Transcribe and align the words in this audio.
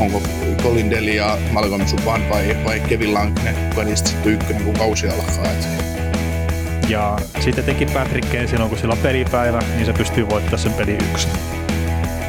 Onko 0.00 0.22
Colin 0.62 0.90
Deli 0.90 1.16
ja 1.16 1.38
Malcolm 1.52 1.86
Subban 1.86 2.28
vai, 2.30 2.56
vai 2.64 2.80
Kevin 2.80 3.14
Lankinen, 3.14 3.54
kuka 3.68 3.84
niistä 3.84 4.08
sitten 4.08 4.32
ykkönen, 4.32 4.64
kun 4.64 4.74
kausi 4.74 5.08
alkaa. 5.08 5.44
Et 5.44 5.68
Ja 6.88 7.18
sitten 7.40 7.64
teki 7.64 7.86
Patrick 7.86 8.32
Kane 8.32 8.46
silloin, 8.46 8.68
kun 8.70 8.78
sillä 8.78 8.92
on 8.92 9.00
pelipäivä, 9.02 9.62
niin 9.74 9.86
se 9.86 9.92
pystyy 9.92 10.28
voittamaan 10.28 10.58
sen 10.58 10.72
peli 10.72 10.92
yksin. 11.10 11.30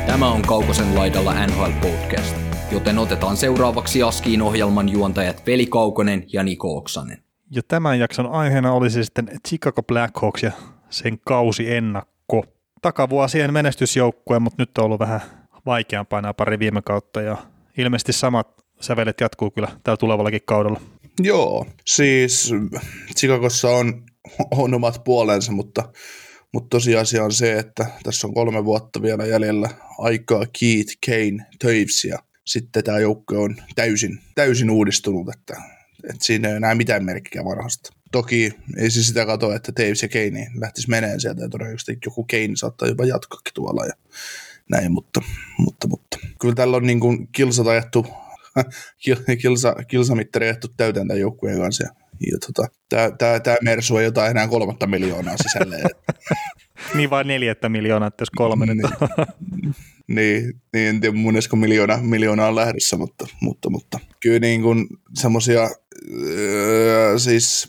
Tämä 0.07 0.31
on 0.31 0.41
Kaukosen 0.41 0.95
laidalla 0.95 1.45
NHL 1.47 1.71
Podcast, 1.81 2.35
joten 2.71 2.97
otetaan 2.97 3.37
seuraavaksi 3.37 4.03
Askiin 4.03 4.41
ohjelman 4.41 4.89
juontajat 4.89 5.47
Veli 5.47 5.65
Kaukonen 5.65 6.23
ja 6.33 6.43
Niko 6.43 6.77
Oksanen. 6.77 7.23
Ja 7.51 7.61
tämän 7.67 7.99
jakson 7.99 8.31
aiheena 8.31 8.73
olisi 8.73 9.03
sitten 9.03 9.29
Chicago 9.47 9.83
Blackhawks 9.83 10.43
ja 10.43 10.51
sen 10.89 11.19
kausi 11.25 11.73
ennakko. 11.73 12.43
Takavuosien 12.81 13.53
menestysjoukkue, 13.53 14.39
mutta 14.39 14.61
nyt 14.61 14.77
on 14.77 14.85
ollut 14.85 14.99
vähän 14.99 15.21
vaikeampaa 15.65 16.21
nämä 16.21 16.33
pari 16.33 16.59
viime 16.59 16.81
kautta 16.81 17.21
ja 17.21 17.37
ilmeisesti 17.77 18.13
samat 18.13 18.47
sävelet 18.81 19.21
jatkuu 19.21 19.51
kyllä 19.51 19.67
tällä 19.83 19.97
tulevallakin 19.97 20.41
kaudella. 20.45 20.81
Joo, 21.19 21.67
siis 21.85 22.51
Chicagossa 23.17 23.69
on, 23.69 24.03
on 24.51 24.73
omat 24.73 25.03
puolensa, 25.03 25.51
mutta, 25.51 25.89
mutta 26.51 26.69
tosiasia 26.69 27.23
on 27.23 27.31
se, 27.31 27.59
että 27.59 27.85
tässä 28.03 28.27
on 28.27 28.33
kolme 28.33 28.65
vuotta 28.65 29.01
vielä 29.01 29.25
jäljellä 29.25 29.69
aikaa 29.99 30.45
Keith, 30.59 30.97
Kane, 31.05 31.45
Toews 31.59 32.05
ja 32.05 32.19
sitten 32.45 32.83
tämä 32.83 32.99
joukko 32.99 33.43
on 33.43 33.55
täysin, 33.75 34.19
täysin 34.35 34.69
uudistunut, 34.69 35.29
että, 35.29 35.61
että 36.09 36.25
siinä 36.25 36.49
ei 36.49 36.55
enää 36.55 36.75
mitään 36.75 37.05
merkkiä 37.05 37.45
vanhasta. 37.45 37.93
Toki 38.11 38.53
ei 38.77 38.91
se 38.91 39.03
sitä 39.03 39.25
katso, 39.25 39.55
että 39.55 39.71
Taves 39.71 40.01
ja 40.01 40.09
Kane 40.09 40.47
lähtisi 40.59 40.89
meneen 40.89 41.21
sieltä 41.21 41.41
ja 41.41 41.49
todennäköisesti 41.49 41.97
joku 42.05 42.25
Kane 42.31 42.55
saattaa 42.55 42.87
jopa 42.87 43.05
jatkakin 43.05 43.53
tuolla 43.53 43.85
ja 43.85 43.93
näin, 44.69 44.91
mutta, 44.91 45.21
mutta, 45.57 45.87
mutta. 45.87 46.02
Kyllä 46.43 46.55
tällä 46.55 46.77
on 46.77 46.83
niin 46.83 46.99
kuin 46.99 47.27
kilsat 47.27 47.67
ajettu, 47.67 48.07
kilsa, 49.41 49.75
kilsamittari 49.87 50.45
ajettu 50.45 50.67
täytään 50.77 51.07
tämän 51.07 51.21
joukkueen 51.21 51.59
kanssa. 51.59 51.83
Ja, 51.83 51.89
ja 52.31 52.37
tota, 52.47 52.67
tämä, 52.89 53.11
tämä, 53.17 53.39
tämä 53.39 53.57
Mersu 53.61 53.97
ei 53.97 54.05
jotain 54.05 54.31
enää 54.31 54.47
kolmatta 54.47 54.87
miljoonaa 54.87 55.35
sisälle. 55.37 55.83
niin 56.95 57.09
vain 57.09 57.27
neljättä 57.27 57.69
miljoonaa, 57.69 58.07
että 58.07 58.21
jos 58.21 58.29
kolme 58.29 58.65
nyt 58.65 58.77
niin, 60.07 60.61
niin 60.73 60.87
en 60.87 61.01
tiedä 61.01 61.15
mun 61.15 61.33
edes 61.33 61.51
miljoona, 61.51 61.97
miljoonaa 61.97 62.47
on 62.47 62.55
lähdössä, 62.55 62.97
mutta, 62.97 63.27
mutta, 63.41 63.69
mutta. 63.69 63.99
Kyllä 64.19 64.39
niin 64.39 64.61
kuin 64.61 64.87
semmoisia, 65.13 65.69
öö, 66.23 67.19
siis 67.19 67.67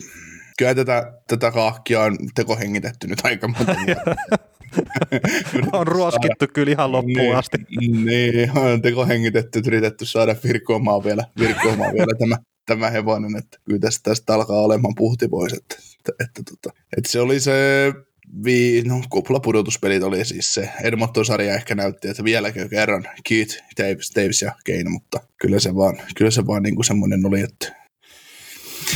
kyllä 0.57 0.75
tätä, 0.75 1.13
tätä 1.27 1.51
kaahkia 1.51 2.01
on 2.01 2.17
tekohengitetty 2.35 3.07
nyt 3.07 3.19
aika 3.23 3.47
monta 3.47 3.75
on 5.73 5.87
ruoskittu 5.87 6.45
kyllä 6.53 6.71
ihan 6.71 6.91
loppuun 6.91 7.17
niin, 7.17 7.35
asti. 7.35 7.57
Niin, 8.05 8.57
on 8.57 8.81
tekohengitetty, 8.81 9.61
yritetty 9.67 10.05
saada 10.05 10.35
virkoamaan 10.43 11.03
vielä, 11.03 11.23
virkoamaan 11.39 11.93
vielä 11.93 12.19
tämä, 12.19 12.37
tämä 12.65 12.89
hevonen, 12.89 13.37
että 13.37 13.57
kyllä 13.65 13.79
tästä, 13.79 14.09
tästä 14.09 14.33
alkaa 14.33 14.61
olemaan 14.61 14.95
puhti 14.95 15.27
pois, 15.27 15.53
että, 15.53 15.75
että, 15.99 16.11
että, 16.23 16.41
että, 16.53 16.69
että 16.97 17.11
se 17.11 17.19
oli 17.19 17.39
se 17.39 17.53
vi, 18.45 18.83
no, 18.85 19.01
kuplapudotuspelit 19.09 20.03
oli 20.03 20.25
siis 20.25 20.53
se. 20.53 20.69
Edmonton-sarja 20.83 21.55
ehkä 21.55 21.75
näytti, 21.75 22.07
että 22.07 22.23
vieläkö 22.23 22.69
kerran 22.69 23.07
Keith, 23.29 23.63
Davis, 23.79 24.11
Davis 24.15 24.41
ja 24.41 24.51
Kane, 24.65 24.89
mutta 24.89 25.19
kyllä 25.41 25.59
se 25.59 25.75
vaan, 25.75 25.97
kyllä 26.17 26.31
se 26.31 26.47
vaan 26.47 26.63
niin 26.63 26.75
kuin 26.75 26.85
semmoinen 26.85 27.25
oli, 27.25 27.41
että 27.41 27.75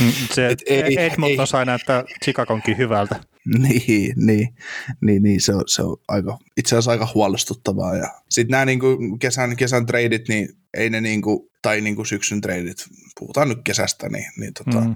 mm, 0.00 0.12
se, 0.32 0.48
et 0.48 0.62
ei, 0.66 0.98
Edmonton 0.98 1.40
ei, 1.40 1.46
sai 1.46 1.66
näyttää 1.66 2.04
Chicagonkin 2.24 2.78
hyvältä. 2.78 3.20
Niin, 3.58 4.12
niin, 4.16 4.54
niin, 5.00 5.22
niin 5.22 5.40
se, 5.40 5.54
on, 5.54 5.62
se 5.66 5.82
on 5.82 5.96
aika, 6.08 6.38
itse 6.56 6.74
asiassa 6.76 6.90
aika 6.90 7.08
huolestuttavaa. 7.14 7.96
Ja 7.96 8.08
sitten 8.30 8.50
nämä 8.50 8.64
niin 8.64 8.80
kuin 8.80 9.18
kesän, 9.18 9.56
kesän 9.56 9.86
treidit, 9.86 10.28
niin 10.28 10.48
ei 10.74 10.90
ne 10.90 11.00
niin 11.00 11.22
kuin, 11.22 11.50
tai 11.62 11.80
niin 11.80 11.96
kuin 11.96 12.06
syksyn 12.06 12.40
treidit, 12.40 12.76
puhutaan 13.18 13.48
nyt 13.48 13.58
kesästä, 13.64 14.08
niin, 14.08 14.26
niin 14.36 14.54
tota, 14.54 14.80
mm. 14.80 14.94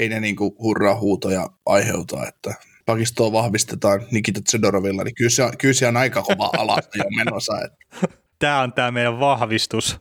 ei 0.00 0.08
ne 0.08 0.20
niin 0.20 0.36
kuin 0.36 0.50
hurraa 0.58 1.00
huutoja 1.00 1.50
aiheuta, 1.66 2.28
että 2.28 2.54
pakistoa 2.86 3.32
vahvistetaan 3.32 4.06
Nikita 4.10 4.40
Tsedorovilla, 4.42 5.04
niin 5.04 5.14
kyllä 5.14 5.30
se 5.30 5.42
on, 5.42 5.52
kyllä 5.58 5.74
se 5.74 5.88
on 5.88 5.96
aika 5.96 6.22
kova 6.22 6.50
ala 6.58 6.78
jo 6.94 7.04
menossa. 7.16 7.52
Että. 7.64 8.16
Tämä 8.38 8.60
on 8.60 8.72
tämä 8.72 8.90
meidän 8.90 9.20
vahvistus. 9.20 10.00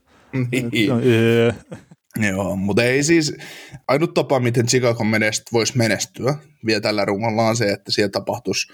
niin. 0.52 0.92
Joo, 2.20 2.56
mutta 2.56 2.84
ei 2.84 3.04
siis, 3.04 3.38
ainut 3.88 4.14
tapa, 4.14 4.40
miten 4.40 4.68
Chicago 4.68 5.04
menest, 5.04 5.44
voisi 5.54 5.78
menestyä 5.78 6.36
vielä 6.66 6.82
tällä 6.82 7.06
rungolla 7.06 7.48
on 7.48 7.58
se, 7.58 7.70
että 7.70 7.92
siellä 7.92 8.10
tapahtuisi 8.10 8.74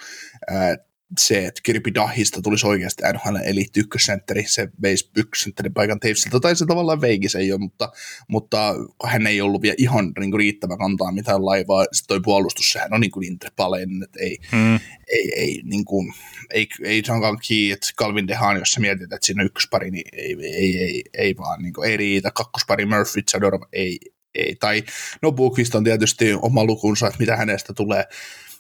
ää, 0.50 0.78
se, 1.20 1.46
että 1.46 1.62
Kirpi 1.64 1.94
Dahista 1.94 2.42
tulisi 2.42 2.68
oikeasti 2.68 3.04
NHL 3.14 3.36
eliitti 3.46 3.80
ykkössentteri, 3.80 4.44
se 4.48 4.70
veisi 4.82 5.10
ykkössentterin 5.18 5.74
paikan 5.74 6.00
Tavesilta, 6.00 6.40
tai 6.40 6.56
se 6.56 6.66
tavallaan 6.66 7.02
veiki 7.02 7.30
se 7.30 7.44
jo, 7.44 7.58
mutta, 7.58 7.92
mutta 8.28 8.76
hän 9.06 9.28
ei 9.28 9.42
ollut 9.42 9.62
vielä 9.62 9.76
ihan 9.78 10.12
niin 10.20 10.32
kuin, 10.32 10.40
riittävä 10.40 10.78
kantaa 10.78 11.12
mitään 11.12 11.46
laivaa. 11.46 11.86
Sitten 11.92 12.08
toi 12.08 12.22
puolustus, 12.24 12.70
sehän 12.70 12.94
on 12.94 13.02
niin 13.02 13.12
kuin 13.12 13.28
interpaleinen, 13.28 14.04
että 14.04 14.20
ei, 14.20 14.38
hmm. 14.52 14.80
ei, 15.08 15.32
ei, 15.36 15.62
niin 15.64 15.86
kuin, 15.86 16.14
ei, 16.54 16.68
ei 16.84 17.04
Jean 17.08 17.22
Key, 17.48 17.72
että 17.72 17.88
Calvin 17.98 18.28
Dehan, 18.28 18.58
jos 18.58 18.72
sä 18.72 18.80
mietit, 18.80 19.14
että 19.14 19.26
siinä 19.26 19.42
on 19.42 19.46
ykköspari, 19.46 19.92
niin 19.92 20.06
ei, 20.14 20.36
ei, 20.42 20.78
ei, 20.78 21.04
ei 21.14 21.38
vaan, 21.38 21.62
niin 21.62 21.74
kuin, 21.74 21.90
ei 21.90 21.98
riitä. 21.98 22.32
Kakkospari 22.32 22.86
Murphy, 22.86 23.22
Zadorov, 23.32 23.62
ei, 23.74 24.00
ei. 24.36 24.56
Tai 24.56 24.84
no 25.22 25.32
Bukvist 25.32 25.76
on 25.76 25.84
tietysti 25.84 26.34
oma 26.42 26.66
lukunsa, 26.66 27.08
että 27.08 27.20
mitä 27.20 27.36
hänestä 27.36 27.74
tulee. 27.74 28.06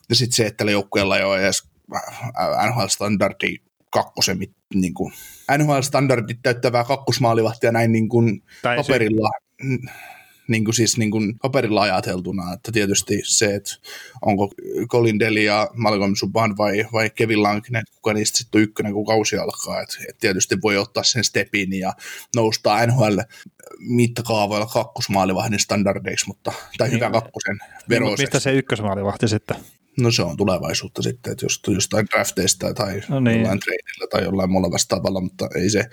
Ja 0.09 0.15
sitten 0.15 0.35
se, 0.35 0.45
että 0.45 0.63
joukkueella 0.63 1.17
ei 1.17 1.23
ole 1.23 1.43
edes 1.43 1.70
NHL-standardi 2.69 3.57
kakkosen, 3.89 4.39
niin 4.73 4.93
kuin, 4.93 5.13
NHL-standardit 5.57 6.39
täyttävää 6.43 6.83
kakkosmaalivahtia 6.83 7.71
näin 7.71 7.91
niin 7.91 8.09
kuin 8.09 8.43
paperilla. 8.75 9.29
Se 9.31 10.01
niin 10.47 10.65
kuin 10.65 10.75
siis 10.75 10.97
niin 10.97 11.11
kuin 11.11 11.39
paperilla 11.41 11.81
ajateltuna, 11.81 12.53
että 12.53 12.71
tietysti 12.71 13.21
se, 13.23 13.55
että 13.55 13.71
onko 14.21 14.51
Colin 14.87 15.19
Deli 15.19 15.45
ja 15.45 15.69
Malcolm 15.73 16.15
Subban 16.15 16.57
vai, 16.57 16.85
vai 16.93 17.09
Kevin 17.09 17.43
Lankinen, 17.43 17.83
kuka 17.95 18.13
niistä 18.13 18.37
sitten 18.37 18.59
on 18.59 18.63
ykkönen, 18.63 18.93
kun 18.93 19.05
kausi 19.05 19.37
alkaa, 19.37 19.81
että, 19.81 19.97
että 20.09 20.19
tietysti 20.19 20.61
voi 20.63 20.77
ottaa 20.77 21.03
sen 21.03 21.23
stepin 21.23 21.79
ja 21.79 21.93
nousta 22.35 22.85
NHL 22.85 23.19
mittakaavoilla 23.79 24.65
kakkosmaalivahdin 24.65 25.59
standardeiksi, 25.59 26.27
mutta, 26.27 26.51
tai 26.77 26.87
niin, 26.87 26.95
hyvän 26.95 27.11
kakkosen 27.11 27.59
veroiseksi. 27.89 28.21
Niin, 28.21 28.27
mistä 28.27 28.39
se 28.39 28.53
ykkösmaalivahti 28.53 29.27
sitten? 29.27 29.57
No 29.99 30.11
se 30.11 30.21
on 30.21 30.37
tulevaisuutta 30.37 31.01
sitten, 31.01 31.31
että 31.31 31.45
jos 31.45 31.61
jostain 31.67 32.07
drafteista 32.11 32.73
tai 32.73 33.01
no 33.09 33.19
niin. 33.19 33.39
jollain 33.39 33.59
tradeilla 33.59 34.07
tai 34.11 34.23
jollain 34.23 34.51
muulla 34.51 34.71
vastaavalla, 34.71 35.21
mutta 35.21 35.49
ei, 35.55 35.69
se, 35.69 35.85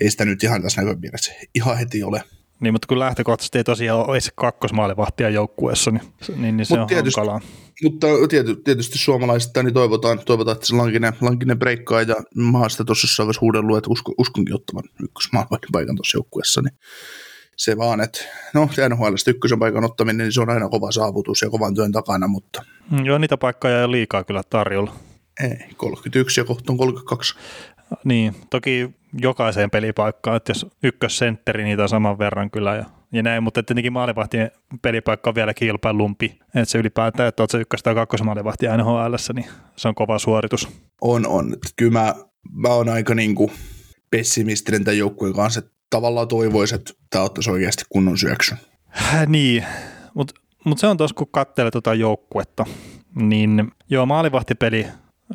ei 0.00 0.10
sitä 0.10 0.24
nyt 0.24 0.42
ihan 0.42 0.62
tässä 0.62 0.82
näköpiirissä 0.82 1.32
ihan 1.54 1.78
heti 1.78 2.02
ole. 2.02 2.22
Niin, 2.60 2.74
mutta 2.74 2.86
kun 2.86 2.98
lähtökohtaisesti 2.98 3.58
ei 3.58 3.64
tosiaan 3.64 4.08
ole 4.08 4.20
se 4.20 4.30
kakkosmaalivahtia 4.34 5.30
joukkueessa, 5.30 5.90
niin, 5.90 6.02
niin, 6.36 6.56
niin 6.56 6.66
se 6.66 6.74
Mut 6.74 6.80
on 6.80 6.86
tietysti, 6.86 7.20
hankalaa. 7.20 7.40
Mutta 7.82 8.06
tiety, 8.28 8.56
tietysti 8.56 8.98
suomalaiset 8.98 9.50
niin 9.62 9.74
toivotaan, 9.74 10.18
toivotaan, 10.26 10.54
että 10.54 10.66
se 10.66 10.74
lankinen, 10.74 11.12
lankinen 11.20 11.58
breikkaa 11.58 12.02
ja 12.02 12.16
maasta 12.34 12.84
tuossa 12.84 13.04
jossain 13.04 13.26
vaiheessa 13.26 13.40
huudellut, 13.40 13.76
että 13.78 13.90
usko, 13.90 14.14
uskonkin 14.18 14.54
ottavan 14.54 14.84
ykkösmaalivahdin 15.02 15.72
paikan 15.72 15.96
tuossa 15.96 16.16
joukkueessa, 16.16 16.62
niin 16.62 16.78
se 17.56 17.76
vaan, 17.76 18.00
että 18.00 18.20
no 18.54 18.68
NHL 18.88 19.14
ykkösen 19.26 19.58
paikan 19.58 19.84
ottaminen, 19.84 20.18
niin 20.24 20.32
se 20.32 20.40
on 20.40 20.50
aina 20.50 20.68
kova 20.68 20.92
saavutus 20.92 21.42
ja 21.42 21.50
kovan 21.50 21.74
työn 21.74 21.92
takana, 21.92 22.28
mutta... 22.28 22.62
Mm, 22.90 23.04
joo, 23.04 23.18
niitä 23.18 23.36
paikkoja 23.36 23.78
ei 23.78 23.84
ole 23.84 23.92
liikaa 23.92 24.24
kyllä 24.24 24.42
tarjolla. 24.50 24.92
Ei, 25.42 25.58
31 25.76 26.40
ja 26.40 26.44
kohta 26.44 26.72
on 26.72 26.78
32. 26.78 27.34
Niin, 28.04 28.36
toki 28.50 28.90
jokaiseen 29.20 29.70
pelipaikkaan, 29.70 30.36
että 30.36 30.50
jos 30.50 30.66
ykkössentteri 30.82 31.64
niitä 31.64 31.82
on 31.82 31.88
saman 31.88 32.18
verran 32.18 32.50
kyllä 32.50 32.74
ja, 32.74 32.84
ja 33.12 33.22
näin, 33.22 33.42
mutta 33.42 33.62
tietenkin 33.62 33.92
maalivahtien 33.92 34.50
pelipaikka 34.82 35.30
on 35.30 35.34
vielä 35.34 35.54
kilpailumpi, 35.54 36.38
että 36.46 36.64
se 36.64 36.78
ylipäätään, 36.78 37.28
että 37.28 37.42
olet 37.42 37.50
se 37.50 37.60
ykkös- 37.60 37.82
tai 37.82 37.94
kakkosmaalivahti 37.94 38.66
NHL, 38.66 39.14
niin 39.34 39.46
se 39.76 39.88
on 39.88 39.94
kova 39.94 40.18
suoritus. 40.18 40.68
On, 41.00 41.26
on. 41.26 41.56
Kyllä 41.76 41.92
mä, 41.92 42.14
mä 42.52 42.68
oon 42.68 42.88
aika 42.88 43.14
niin 43.14 43.34
kuin 43.34 43.50
pessimistinen 44.10 44.84
tämän 44.84 44.98
joukkueen 44.98 45.34
kanssa, 45.34 45.58
että 45.58 45.72
tavallaan 45.92 46.28
toivoisi, 46.28 46.74
että 46.74 46.92
tämä 47.10 47.24
ottaisi 47.24 47.50
oikeasti 47.50 47.84
kunnon 47.88 48.18
syöksyn. 48.18 48.58
Niin, 49.26 49.64
mutta 50.14 50.34
mut 50.64 50.78
se 50.78 50.86
on 50.86 50.96
tuossa, 50.96 51.14
kun 51.14 51.28
katselee 51.30 51.70
tuota 51.70 51.94
joukkuetta, 51.94 52.64
niin 53.14 53.72
joo, 53.90 54.06
maalivahtipeli 54.06 54.86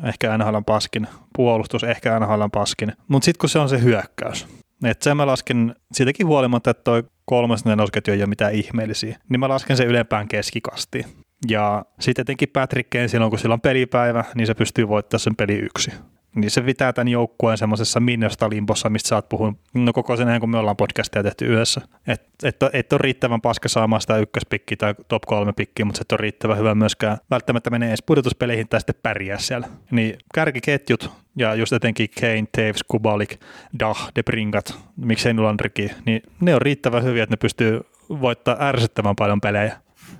ehkä 0.04 0.38
NHL 0.38 0.58
paskin, 0.66 1.06
puolustus 1.36 1.84
ehkä 1.84 2.20
NHL 2.20 2.42
paskin, 2.52 2.92
mutta 3.08 3.24
sitten 3.24 3.40
kun 3.40 3.48
se 3.48 3.58
on 3.58 3.68
se 3.68 3.82
hyökkäys, 3.82 4.46
että 4.84 5.04
sen 5.04 5.16
mä 5.16 5.26
lasken 5.26 5.74
siitäkin 5.92 6.26
huolimatta, 6.26 6.70
että 6.70 6.84
toi 6.84 7.04
kolmas 7.24 7.64
nelosketju 7.64 8.14
ei 8.14 8.20
ole 8.20 8.26
mitään 8.26 8.54
ihmeellisiä, 8.54 9.18
niin 9.28 9.40
mä 9.40 9.48
lasken 9.48 9.76
sen 9.76 9.88
ylempään 9.88 10.28
keskikastiin. 10.28 11.04
Ja 11.48 11.84
sitten 12.00 12.22
etenkin 12.22 12.48
Patrick 12.52 12.90
Kane 12.90 13.08
silloin, 13.08 13.30
kun 13.30 13.38
sillä 13.38 13.52
on 13.52 13.60
pelipäivä, 13.60 14.24
niin 14.34 14.46
se 14.46 14.54
pystyy 14.54 14.88
voittamaan 14.88 15.20
sen 15.20 15.36
peli 15.36 15.54
yksi 15.54 15.90
niin 16.34 16.50
se 16.50 16.60
pitää 16.60 16.92
tämän 16.92 17.08
joukkueen 17.08 17.58
semmoisessa 17.58 18.00
minnosta 18.00 18.50
limpossa, 18.50 18.90
mistä 18.90 19.08
sä 19.08 19.14
oot 19.14 19.28
puhunut 19.28 19.58
no 19.74 19.92
koko 19.92 20.16
sen 20.16 20.28
ajan, 20.28 20.40
kun 20.40 20.50
me 20.50 20.58
ollaan 20.58 20.76
podcastia 20.76 21.22
tehty 21.22 21.46
yhdessä. 21.46 21.80
Että 22.06 22.48
et, 22.48 22.56
et 22.72 22.92
ole 22.92 23.00
riittävän 23.02 23.40
paska 23.40 23.68
saamaan 23.68 24.00
sitä 24.00 24.16
ykköspikkiä 24.16 24.76
tai 24.76 24.94
top 25.08 25.22
kolme 25.26 25.52
pikkiä, 25.52 25.84
mutta 25.84 25.98
se 25.98 26.02
et 26.02 26.12
ole 26.12 26.18
riittävän 26.20 26.58
hyvä 26.58 26.74
myöskään 26.74 27.18
välttämättä 27.30 27.70
menee 27.70 27.88
edes 27.88 28.02
pudotuspeleihin 28.02 28.68
tai 28.68 28.80
sitten 28.80 28.94
pärjää 29.02 29.38
siellä. 29.38 29.68
Niin 29.90 30.18
kärkiketjut 30.34 31.10
ja 31.36 31.54
just 31.54 31.72
etenkin 31.72 32.08
Kane, 32.20 32.44
Taves, 32.52 32.82
Kubalik, 32.88 33.40
Dah, 33.78 34.12
De 34.16 34.22
Bringat, 34.22 34.78
miksei 34.96 35.34
Nulandriki, 35.34 35.90
niin 36.06 36.22
ne 36.40 36.54
on 36.54 36.62
riittävän 36.62 37.04
hyviä, 37.04 37.22
että 37.22 37.32
ne 37.32 37.36
pystyy 37.36 37.80
voittaa 38.08 38.56
ärsyttävän 38.60 39.16
paljon 39.16 39.40
pelejä, 39.40 39.76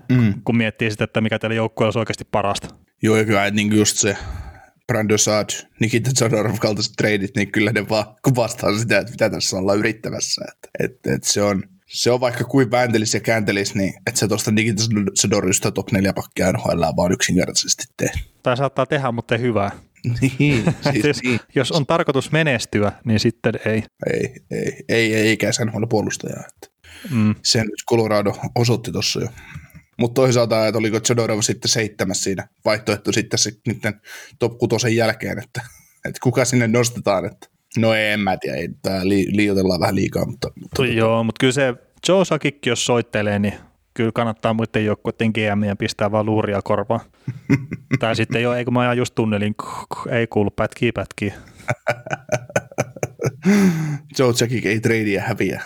mm. 0.09 0.35
kun 0.45 0.57
miettii 0.57 0.91
sitä, 0.91 1.05
että 1.05 1.21
mikä 1.21 1.39
tällä 1.39 1.57
joukkueella 1.57 1.93
on 1.97 2.01
oikeasti 2.01 2.25
parasta. 2.31 2.75
Joo, 3.03 3.17
ja 3.17 3.25
kyllä 3.25 3.51
niin 3.51 3.77
just 3.77 3.97
se 3.97 4.17
Brando 4.88 5.19
Saad, 5.19 5.49
Nikita 5.81 6.11
Zadorov 6.19 6.56
kaltaiset 6.56 6.93
treidit, 6.96 7.37
niin 7.37 7.52
kyllä 7.52 7.73
ne 7.73 7.88
vaan 7.88 8.05
kuvastaa 8.25 8.79
sitä, 8.79 8.99
että 8.99 9.11
mitä 9.11 9.31
tässä 9.31 9.56
ollaan 9.56 9.79
yrittämässä. 9.79 10.44
Että, 10.49 10.69
että, 10.85 11.14
että 11.14 11.29
se, 11.29 11.43
on, 11.43 11.62
se 11.87 12.11
on 12.11 12.20
vaikka 12.20 12.44
kuin 12.44 12.70
vääntelis 12.70 13.14
ja 13.14 13.20
kääntelis, 13.20 13.75
niin 13.75 13.94
että 14.06 14.20
se 14.20 14.29
tuosta 14.29 14.50
Nikita 14.50 14.82
Zadorovista 15.20 15.70
top 15.70 15.93
4 15.93 16.12
pakkia 16.12 16.52
NHL 16.52 16.82
vaan 16.96 17.12
yksinkertaisesti 17.12 17.85
tee. 17.96 18.11
Tai 18.43 18.56
saattaa 18.56 18.87
tehdä, 18.87 19.12
mutta 19.12 19.35
ei 19.35 19.40
hyvää. 19.40 19.70
niin, 20.20 20.64
siis, 20.93 21.05
jos, 21.05 21.23
niin. 21.23 21.40
jos 21.55 21.73
on 21.73 21.87
tarkoitus 21.87 22.32
menestyä, 22.32 22.93
niin 23.05 23.20
sitten 23.20 23.55
ei. 23.64 23.82
Ei, 24.12 24.35
ei, 24.50 24.85
ei, 24.88 25.14
ei 25.14 25.32
ikään 25.32 25.55
sen 25.55 25.70
puolustajaa. 25.88 26.44
Mm. 27.11 27.35
Sen 27.43 27.67
Colorado 27.90 28.37
osoitti 28.55 28.93
tuossa 28.93 29.20
jo. 29.20 29.29
Mutta 29.99 30.15
toisaalta, 30.15 30.67
että 30.67 30.79
oliko 30.79 31.00
Chodorov 31.00 31.41
sitten 31.41 31.69
seitsemäs 31.69 32.25
siinä 32.25 32.49
vaihtoehto 32.65 33.12
sitten 33.12 33.39
se 33.39 33.53
niiden 33.67 34.00
top 34.39 34.59
kutosen 34.59 34.97
jälkeen, 34.97 35.39
että, 35.39 35.61
että 36.09 36.21
kuka 36.23 36.45
sinne 36.45 36.69
nostetaan, 36.69 37.25
että 37.25 37.49
no 37.77 37.95
ei, 37.95 38.12
en 38.12 38.21
mä 38.21 38.37
tiedä, 38.37 38.56
ei, 38.56 38.69
tää 38.83 39.09
li, 39.09 39.27
liioitellaan 39.31 39.81
vähän 39.81 39.95
liikaa, 39.95 40.27
mutta, 40.27 40.49
mutta 40.61 40.87
Joo, 40.87 41.25
mutta 41.25 41.41
kyllä 41.41 41.53
se 41.53 41.75
Joe 42.09 42.25
Sakikki, 42.25 42.71
jos 42.71 42.85
soittelee, 42.85 43.39
niin 43.39 43.55
kyllä 43.95 44.12
kannattaa 44.15 44.55
muiden 44.55 44.85
joukkueiden 44.85 45.31
GM 45.31 45.77
pistää 45.79 46.11
vaan 46.11 46.27
luuria 46.27 46.62
korvaan. 46.62 47.00
tai 48.00 48.17
sitten 48.17 48.43
jo, 48.43 48.53
ei 48.53 48.65
kun 48.65 48.75
mä 48.75 48.81
ajan 48.81 48.97
just 48.97 49.15
tunnelin, 49.15 49.55
ei 50.11 50.27
kuulu 50.27 50.50
pätkii 50.50 50.93
pätkii. 50.93 51.29
Joe 54.19 54.33
Sakik 54.33 54.67
ei 54.67 54.81
treidiä 54.81 55.23
häviä 55.23 55.62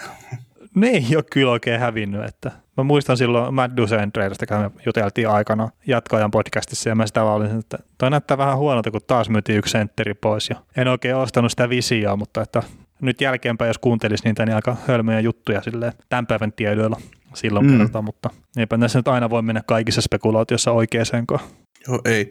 ne 0.80 0.86
ei 0.86 1.06
ole 1.14 1.24
kyllä 1.32 1.52
oikein 1.52 1.80
hävinnyt. 1.80 2.24
Että 2.24 2.50
mä 2.76 2.84
muistan 2.84 3.16
silloin 3.16 3.54
Matt 3.54 3.76
Dusen 3.76 4.12
treidasta, 4.12 4.46
kun 4.46 4.56
me 4.56 4.70
juteltiin 4.86 5.28
aikana 5.28 5.68
jatkoajan 5.86 6.30
podcastissa, 6.30 6.88
ja 6.88 6.94
mä 6.94 7.06
sitä 7.06 7.24
vaan 7.24 7.36
olin, 7.36 7.58
että 7.58 7.78
toi 7.98 8.10
näyttää 8.10 8.38
vähän 8.38 8.58
huonolta, 8.58 8.90
kun 8.90 9.00
taas 9.06 9.28
myytiin 9.28 9.58
yksi 9.58 9.72
sentteri 9.72 10.14
pois. 10.14 10.50
Ja 10.50 10.56
en 10.76 10.88
oikein 10.88 11.16
ostanut 11.16 11.50
sitä 11.50 11.68
visiaa, 11.68 12.16
mutta 12.16 12.42
että 12.42 12.62
nyt 13.00 13.20
jälkeenpäin, 13.20 13.68
jos 13.68 13.78
kuuntelisi 13.78 14.24
niitä, 14.24 14.46
niin 14.46 14.54
aika 14.54 14.76
hölmöjä 14.88 15.20
juttuja 15.20 15.62
silleen 15.62 15.92
tämän 16.08 16.26
päivän 16.26 16.52
tiedoilla 16.52 16.96
silloin 17.34 17.66
mm. 17.66 17.78
kertaa, 17.78 18.02
mutta 18.02 18.30
eipä 18.56 18.78
tässä 18.78 18.98
nyt 18.98 19.08
aina 19.08 19.30
voi 19.30 19.42
mennä 19.42 19.62
kaikissa 19.66 20.00
spekulaatiossa 20.00 20.72
oikeaan 20.72 21.06
Joo, 21.88 22.00
ei. 22.04 22.30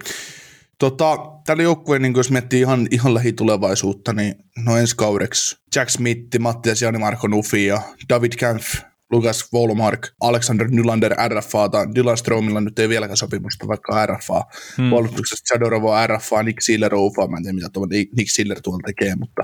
Tota, 0.81 1.17
tällä 1.45 1.63
joukkueen, 1.63 2.01
niin 2.01 2.13
jos 2.15 2.31
miettii 2.31 2.59
ihan, 2.59 2.87
ihan 2.91 3.13
lähitulevaisuutta, 3.13 4.13
niin 4.13 4.35
no 4.65 4.77
ensi 4.77 4.95
kaudeksi 4.95 5.57
Jack 5.75 5.89
Smith, 5.89 6.39
Mattias 6.39 6.81
Jani-Marko 6.81 7.27
Nufi 7.27 7.65
ja 7.65 7.81
David 8.09 8.31
Kampf, 8.39 8.75
Lukas 9.11 9.53
Volmark, 9.53 10.07
Alexander 10.21 10.67
Nylander 10.71 11.15
RFA, 11.27 11.69
tai 11.69 11.87
Dylan 11.95 12.17
Stromilla 12.17 12.61
nyt 12.61 12.79
ei 12.79 12.89
vieläkään 12.89 13.17
sopimusta, 13.17 13.67
vaikka 13.67 14.05
RFA. 14.05 14.43
Hmm. 14.77 14.89
Puolustuksessa 14.89 15.45
Chadorovo 15.45 16.07
RFA, 16.07 16.43
Nick 16.43 16.61
Siller 16.61 16.95
UFA, 16.95 17.27
mä 17.27 17.37
en 17.37 17.43
tiedä 17.43 17.55
mitä 17.55 17.69
tuo 17.73 17.85
Nick 18.17 18.29
Siller 18.29 18.61
tuolla 18.61 18.81
tekee, 18.85 19.15
mutta, 19.15 19.43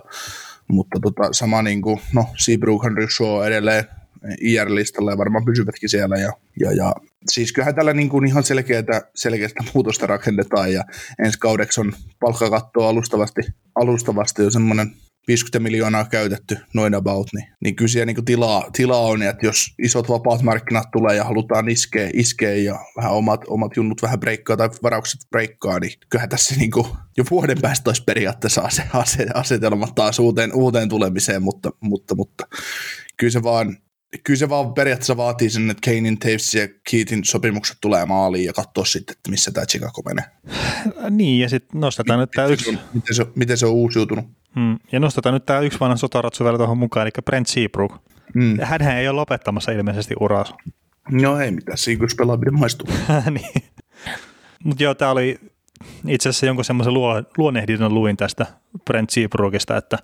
mutta 0.68 1.00
tota, 1.00 1.24
sama 1.31 1.62
niin 1.62 1.81
kuin, 1.81 2.00
no 2.13 2.25
Seabrook, 2.38 2.83
Henry 2.83 3.07
Shaw 3.10 3.45
edelleen 3.45 3.86
IR-listalla 4.41 5.12
ja 5.12 5.18
varmaan 5.18 5.45
pysyvätkin 5.45 5.89
siellä. 5.89 6.15
Ja, 6.18 6.31
ja, 6.59 6.71
ja 6.71 6.94
siis 7.29 7.53
kyllähän 7.53 7.75
tällä 7.75 7.94
niin 7.94 8.09
kuin 8.09 8.27
ihan 8.27 8.44
selkeätä, 8.44 9.01
selkeästä 9.15 9.63
muutosta 9.74 10.07
rakennetaan 10.07 10.74
ja 10.74 10.83
ensi 11.25 11.39
kaudeksi 11.39 11.81
on 11.81 11.94
palkkakattoa 12.19 12.89
alustavasti, 12.89 13.41
alustavasti 13.75 14.41
jo 14.41 14.51
semmoinen 14.51 14.91
50 15.27 15.59
miljoonaa 15.59 16.06
käytetty 16.06 16.57
noin 16.74 16.95
about, 16.95 17.27
niin, 17.33 17.45
niin 17.63 17.75
kyllä 17.75 17.89
siellä 17.89 18.06
niin 18.06 18.25
tilaa, 18.25 18.69
tilaa 18.74 19.01
on, 19.01 19.21
että 19.21 19.45
jos 19.45 19.74
isot 19.83 20.09
vapaat 20.09 20.41
markkinat 20.41 20.91
tulee 20.91 21.15
ja 21.15 21.23
halutaan 21.23 21.69
iskeä, 21.69 22.09
iskeä 22.13 22.56
ja 22.56 22.80
vähän 22.97 23.12
omat, 23.12 23.41
omat 23.47 23.71
junnut 23.75 24.01
vähän 24.01 24.19
breikkaa 24.19 24.57
tai 24.57 24.69
varaukset 24.83 25.21
breikkaa, 25.30 25.80
niin 25.80 25.91
kyllähän 26.09 26.30
tässä 26.30 26.56
niin 26.56 26.71
kuin 26.71 26.88
jo 27.18 27.23
vuoden 27.31 27.57
päästä 27.62 27.89
olisi 27.89 28.03
periaatteessa 28.03 28.69
asetelmat 29.33 29.95
taas 29.95 30.19
uuteen, 30.19 30.53
uuteen 30.53 30.89
tulemiseen, 30.89 31.44
mutta, 31.44 31.71
mutta, 31.80 32.15
mutta 32.15 32.47
kyllä 33.18 33.31
se 33.31 33.44
vaan 33.44 33.77
kyllä 34.24 34.38
se 34.38 34.50
vaan 34.50 34.74
periaatteessa 34.74 35.18
vaatii 35.18 35.50
sen, 35.50 35.69
että 35.69 35.92
Kanein, 35.92 36.19
Taves 36.19 36.54
ja 36.54 36.68
Keithin 36.92 37.25
sopimukset 37.25 37.77
tulee 37.81 38.06
maaliin 38.06 38.45
ja 38.45 38.54
katsoa 38.54 38.86
sitten, 38.86 39.15
että 39.18 39.31
missä 39.31 39.51
tämä 39.51 39.65
Chicago 39.65 40.01
menee. 40.01 40.25
Niin, 41.09 41.39
ja 41.39 41.50
sitten 41.50 41.81
nostetaan 41.81 42.19
nyt 42.19 42.31
tämä 42.31 42.48
yksi... 42.48 42.77
Miten 42.94 43.15
se, 43.15 43.25
miten 43.36 43.57
se 43.57 43.65
on 43.65 43.71
uusiutunut. 43.71 44.25
Hmm. 44.56 44.80
Ja 44.92 45.00
nostetaan 45.00 45.33
nyt 45.33 45.45
tämä 45.45 45.59
yksi 45.59 45.80
vanha 45.80 45.95
sotaratsu 45.98 46.44
vielä 46.44 46.57
tuohon 46.57 46.77
mukaan, 46.77 47.04
eli 47.04 47.12
Brent 47.25 47.48
Seabrook. 47.48 47.94
Hmm. 48.33 48.57
Hänhän 48.62 48.98
ei 48.98 49.07
ole 49.07 49.15
lopettamassa 49.15 49.71
ilmeisesti 49.71 50.15
uraa. 50.19 50.45
No 51.12 51.39
ei 51.39 51.51
mitään, 51.51 51.77
siinä 51.77 52.07
pelaaminen 52.18 52.59
maistuu. 52.59 52.88
niin. 53.31 53.63
Mutta 54.63 54.83
joo, 54.83 54.95
tämä 54.95 55.12
oli 55.12 55.39
itse 56.07 56.30
asiassa 56.30 56.45
jonkun 56.45 56.65
semmoisen 56.65 56.94
luo, 56.94 57.24
luonnehdinnon 57.38 57.94
luin 57.94 58.18
tästä 58.18 58.45
Brent 58.86 59.09
Seabrookista, 59.09 59.77
että 59.77 59.98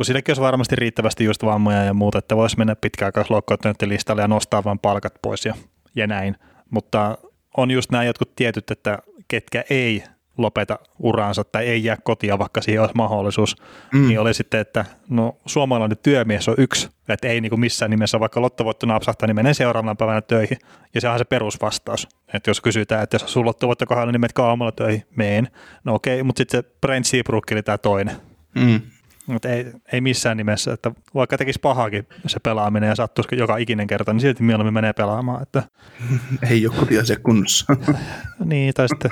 kun 0.00 0.04
silläkin 0.04 0.30
olisi 0.30 0.42
varmasti 0.42 0.76
riittävästi 0.76 1.24
just 1.24 1.44
vammoja 1.44 1.84
ja 1.84 1.94
muuta, 1.94 2.18
että 2.18 2.36
voisi 2.36 2.58
mennä 2.58 2.76
pitkäaikaisloukkautuneiden 2.76 3.88
listalle 3.88 4.22
ja 4.22 4.28
nostaa 4.28 4.64
vain 4.64 4.78
palkat 4.78 5.14
pois 5.22 5.44
ja, 5.44 5.54
ja 5.96 6.06
näin. 6.06 6.36
Mutta 6.70 7.18
on 7.56 7.70
just 7.70 7.90
nämä 7.90 8.04
jotkut 8.04 8.36
tietyt, 8.36 8.70
että 8.70 8.98
ketkä 9.28 9.64
ei 9.70 10.04
lopeta 10.38 10.78
uraansa 10.98 11.44
tai 11.44 11.66
ei 11.66 11.84
jää 11.84 11.96
kotia, 12.02 12.38
vaikka 12.38 12.60
siihen 12.60 12.80
olisi 12.80 12.96
mahdollisuus, 12.96 13.56
mm. 13.92 14.08
niin 14.08 14.20
oli 14.20 14.34
sitten, 14.34 14.60
että 14.60 14.84
no 15.08 15.36
suomalainen 15.46 15.98
työmies 15.98 16.48
on 16.48 16.54
yksi, 16.58 16.88
että 17.08 17.28
ei 17.28 17.40
niin 17.40 17.50
kuin 17.50 17.60
missään 17.60 17.90
nimessä, 17.90 18.20
vaikka 18.20 18.42
lottovoitto 18.42 18.86
napsahtaa, 18.86 19.26
niin 19.26 19.36
menee 19.36 19.54
seuraavana 19.54 19.94
päivänä 19.94 20.20
töihin. 20.20 20.58
Ja 20.94 21.00
sehän 21.00 21.14
on 21.14 21.18
se 21.18 21.24
perusvastaus. 21.24 22.08
Että 22.34 22.50
jos 22.50 22.60
kysytään, 22.60 23.02
että 23.02 23.14
jos 23.14 23.32
sun 23.32 23.44
lottovoitto 23.44 23.86
kohdalla, 23.86 24.12
niin 24.12 24.20
menet 24.20 24.38
aamulla 24.38 24.72
töihin, 24.72 25.02
meen. 25.16 25.48
No 25.84 25.94
okei, 25.94 26.22
mutta 26.22 26.40
sitten 26.40 26.62
se 26.62 26.70
Brent 26.80 27.06
Seabrook 27.06 27.44
oli 27.52 27.62
tämä 27.62 27.78
toinen. 27.78 28.16
Mm. 28.54 28.80
Mutta 29.26 29.48
ei, 29.48 29.66
ei 29.92 30.00
missään 30.00 30.36
nimessä, 30.36 30.72
että 30.72 30.92
vaikka 31.14 31.38
tekisi 31.38 31.60
pahakin 31.60 32.06
se 32.26 32.40
pelaaminen 32.40 32.88
ja 32.88 32.94
sattuisi 32.94 33.36
joka 33.36 33.56
ikinen 33.56 33.86
kerta, 33.86 34.12
niin 34.12 34.20
silti 34.20 34.42
mieluummin 34.42 34.74
menee 34.74 34.92
pelaamaan. 34.92 35.42
Että... 35.42 35.62
Ei 36.50 36.66
ole 36.66 36.74
kotiasia 36.78 37.16
kunnossa. 37.18 37.76
niin, 38.44 38.74
tai 38.74 38.88
sitten 38.88 39.10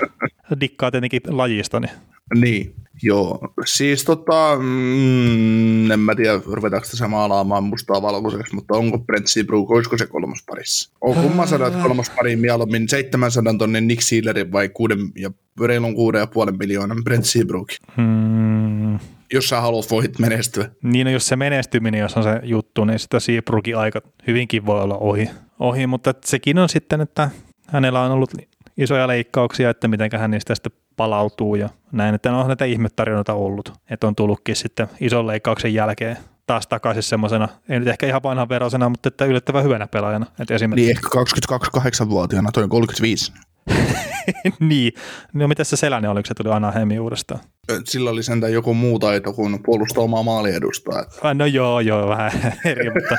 dikkaa 0.61 0.91
tietenkin 0.91 1.21
lajista. 1.27 1.79
Niin. 1.79 1.91
niin, 2.35 2.75
joo. 3.03 3.39
Siis 3.65 4.03
tota, 4.03 4.57
mm, 4.59 5.91
en 5.91 5.99
mä 5.99 6.15
tiedä, 6.15 6.41
ruvetaanko 6.45 6.87
tässä 6.91 7.07
maalaamaan 7.07 7.63
mustaa 7.63 8.01
valkoiseksi, 8.01 8.55
mutta 8.55 8.77
onko 8.77 8.97
Brent 8.97 9.27
Seabrook, 9.27 9.71
olisiko 9.71 9.97
se 9.97 10.07
kolmas 10.07 10.43
parissa? 10.47 10.91
On 11.01 11.15
kumman 11.15 11.47
sadat 11.47 11.75
kolmas 11.75 12.09
pari 12.09 12.35
mieluummin 12.35 12.89
700 12.89 13.53
tonnin 13.53 13.87
Nick 13.87 14.01
Sealerin 14.01 14.51
vai 14.51 14.69
kuuden 14.69 14.99
ja 15.15 15.31
reilun 15.61 15.95
kuuden 15.95 16.19
ja 16.19 16.27
puolen 16.27 16.57
miljoonan 16.57 17.03
Brent 17.03 17.25
Seabrook? 17.25 17.67
Hmm 17.97 18.99
jos 19.33 19.49
sä 19.49 19.61
haluat 19.61 19.91
voit 19.91 20.19
menestyä. 20.19 20.69
Niin, 20.83 21.05
no 21.05 21.11
jos 21.11 21.27
se 21.27 21.35
menestyminen, 21.35 21.99
jos 21.99 22.17
on 22.17 22.23
se 22.23 22.39
juttu, 22.43 22.85
niin 22.85 22.99
sitä 22.99 23.19
Seabrookin 23.19 23.77
aika 23.77 24.01
hyvinkin 24.27 24.65
voi 24.65 24.81
olla 24.81 24.97
ohi. 24.97 25.29
ohi 25.59 25.87
mutta 25.87 26.13
sekin 26.25 26.59
on 26.59 26.69
sitten, 26.69 27.01
että 27.01 27.29
hänellä 27.67 28.01
on 28.01 28.11
ollut 28.11 28.31
isoja 28.77 29.07
leikkauksia, 29.07 29.69
että 29.69 29.87
miten 29.87 30.09
hän 30.17 30.31
niistä 30.31 30.55
sitten 30.55 30.71
palautuu 30.97 31.55
ja 31.55 31.69
näin, 31.91 32.15
että 32.15 32.33
on 32.33 32.47
näitä 32.47 32.65
ihmetarinoita 32.65 33.33
ollut, 33.33 33.73
että 33.89 34.07
on 34.07 34.15
tullutkin 34.15 34.55
sitten 34.55 34.87
ison 35.01 35.27
leikkauksen 35.27 35.73
jälkeen 35.73 36.17
taas 36.47 36.67
takaisin 36.67 37.03
semmoisena, 37.03 37.47
ei 37.69 37.79
nyt 37.79 37.87
ehkä 37.87 38.07
ihan 38.07 38.23
vanhan 38.23 38.49
verosena, 38.49 38.89
mutta 38.89 39.07
että 39.07 39.25
yllättävän 39.25 39.63
hyvänä 39.63 39.87
pelaajana. 39.87 40.25
Että 40.39 40.55
esimerkiksi... 40.55 40.93
Niin 40.93 40.97
ehkä 40.97 42.05
22-8-vuotiaana, 42.05 42.51
toi 42.51 42.63
on 42.63 42.69
35. 42.69 43.33
niin. 44.59 44.93
No 45.33 45.47
mitä 45.47 45.63
se 45.63 45.75
Selänen 45.75 46.11
oli, 46.11 46.21
kun 46.21 46.27
se 46.27 46.33
tuli 46.33 46.49
Anaheimin 46.49 46.99
uudestaan? 46.99 47.39
Sillä 47.83 48.09
oli 48.09 48.23
sentään 48.23 48.53
joku 48.53 48.73
muu 48.73 48.99
taito 48.99 49.33
kuin 49.33 49.63
puolustaa 49.63 50.03
omaa 50.03 50.23
maaliedustaa. 50.23 51.01
Että... 51.01 51.33
No 51.33 51.45
joo, 51.45 51.79
joo, 51.79 52.09
vähän 52.09 52.31
eri, 52.65 52.89
mutta... 52.89 53.17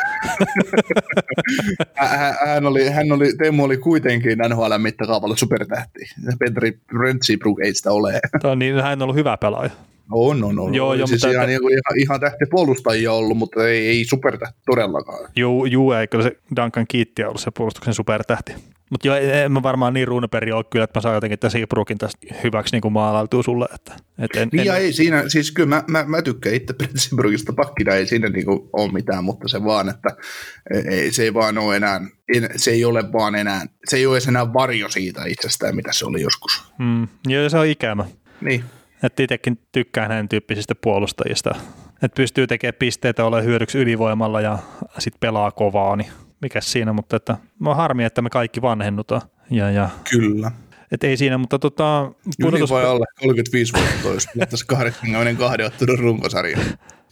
hän, 2.46 2.66
oli, 2.66 2.88
hän 2.88 3.12
oli, 3.12 3.36
Teemu 3.36 3.64
oli 3.64 3.76
kuitenkin 3.76 4.38
NHL 4.48 4.78
mittakaavalla 4.78 5.36
supertähti. 5.36 6.00
Petri 6.38 6.80
Rentsibrook 7.00 7.60
ei 7.60 7.74
sitä 7.74 7.92
ole. 7.92 8.20
Tuo, 8.42 8.54
niin, 8.54 8.82
hän 8.82 8.98
on 8.98 9.02
ollut 9.02 9.16
hyvä 9.16 9.36
pelaaja. 9.36 9.70
On, 10.12 10.44
on, 10.44 10.58
on. 10.58 10.74
Joo, 10.74 10.94
joo, 10.94 11.06
siis 11.06 11.22
mutta- 11.22 11.32
ihan, 11.34 11.48
niinku 11.48 11.68
ihan, 11.68 11.98
ihan 11.98 12.20
tähtipuolustajia 12.20 13.12
ollut, 13.12 13.38
mutta 13.38 13.68
ei, 13.68 13.86
ei 13.88 14.04
supertähti 14.04 14.58
todellakaan. 14.66 15.28
Juu, 15.36 15.64
juu, 15.64 15.92
ei 15.92 16.06
kyllä 16.08 16.24
se 16.24 16.36
Duncan 16.56 16.86
Kiitti 16.88 17.24
ollut 17.24 17.40
se 17.40 17.50
puolustuksen 17.56 17.94
supertähti. 17.94 18.52
Mutta 18.90 19.06
joo, 19.08 19.16
en 19.16 19.52
mä 19.52 19.62
varmaan 19.62 19.94
niin 19.94 20.08
ruuneperi 20.08 20.52
ole 20.52 20.64
kyllä, 20.64 20.84
että 20.84 20.98
mä 20.98 21.02
saan 21.02 21.14
jotenkin 21.14 21.38
tämän 21.38 21.50
Seabrookin 21.50 21.98
tästä 21.98 22.18
hyväksi 22.44 22.74
niin 22.74 22.82
kuin 22.82 22.92
maalailtua 22.92 23.42
sulle. 23.42 23.66
Että, 23.74 23.94
et 24.18 24.30
en, 24.36 24.48
Niin 24.52 24.70
en, 24.70 24.76
ei 24.76 24.92
siinä, 24.92 25.24
siis 25.28 25.52
kyllä 25.52 25.68
mä, 25.68 25.84
mä, 25.86 26.04
mä 26.04 26.22
tykkään 26.22 26.54
itse 26.54 26.72
Pittsburghista 26.72 27.52
pakkina, 27.52 27.94
ei 27.94 28.06
siinä 28.06 28.28
niinku 28.28 28.70
ole 28.72 28.92
mitään, 28.92 29.24
mutta 29.24 29.48
se 29.48 29.64
vaan, 29.64 29.88
että 29.88 30.16
ei, 30.90 31.12
se 31.12 31.22
ei 31.22 31.34
vaan 31.34 31.58
ole 31.58 31.76
enää, 31.76 32.00
en- 32.34 32.50
se 32.56 32.70
ei 32.70 32.84
ole 32.84 33.12
vaan 33.12 33.34
enää, 33.34 33.66
se 33.84 33.96
ei 33.96 34.06
ole 34.06 34.18
enää 34.28 34.52
varjo 34.52 34.88
siitä 34.88 35.24
itsestään, 35.26 35.76
mitä 35.76 35.92
se 35.92 36.06
oli 36.06 36.22
joskus. 36.22 36.72
mm, 36.78 37.08
joo, 37.28 37.48
se 37.48 37.58
on 37.58 37.66
ikävä. 37.66 38.04
Niin, 38.40 38.64
Että 39.02 39.22
itsekin 39.22 39.58
tykkään 39.72 40.10
hänen 40.10 40.28
tyyppisistä 40.28 40.74
puolustajista. 40.74 41.54
Että 42.02 42.16
pystyy 42.16 42.46
tekemään 42.46 42.78
pisteitä, 42.78 43.24
ole 43.24 43.44
hyödyksi 43.44 43.78
ylivoimalla 43.78 44.40
ja 44.40 44.58
sitten 44.98 45.20
pelaa 45.20 45.50
kovaa, 45.50 45.96
niin 45.96 46.10
mikä 46.42 46.60
siinä, 46.60 46.92
mutta 46.92 47.16
että 47.16 47.36
on 47.64 47.76
harmi, 47.76 48.04
että 48.04 48.22
me 48.22 48.30
kaikki 48.30 48.62
vanhennutaan. 48.62 49.22
Ja, 49.50 49.70
ja, 49.70 49.90
kyllä. 50.10 50.50
et 50.92 51.04
ei 51.04 51.16
siinä, 51.16 51.38
mutta 51.38 51.58
tota, 51.58 52.12
Yli 52.38 52.68
vai 52.70 52.84
alle 52.84 53.06
35 53.20 53.72
vuotta 53.72 54.08
olisi 54.08 54.28
tässä 54.50 54.66
82 54.68 55.62
ottelun 55.62 55.98
runkosarja. 55.98 56.58